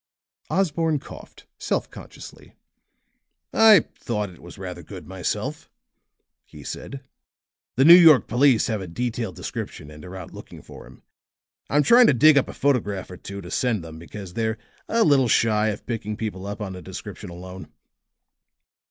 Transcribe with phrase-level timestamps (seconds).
[0.49, 2.55] Osborne coughed self consciously.
[3.53, 5.69] "I thought it was rather good myself,"
[6.43, 7.03] he said.
[7.75, 11.03] "The New York police have a detailed description and are looking out for him.
[11.69, 14.57] I'm trying to dig up a photograph or two to send them, because they're
[14.89, 17.71] a little shy of picking people up on a description alone."